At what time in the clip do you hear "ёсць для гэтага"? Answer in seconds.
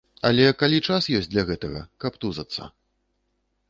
1.19-1.85